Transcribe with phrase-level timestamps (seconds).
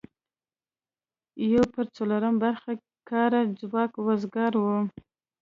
[1.53, 2.71] یو پر څلورمه برخه
[3.09, 4.63] کاري ځواک وزګار و.